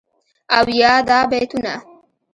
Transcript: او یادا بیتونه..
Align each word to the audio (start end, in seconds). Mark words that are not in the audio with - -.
او 0.57 0.65
یادا 0.79 1.19
بیتونه.. 1.31 1.73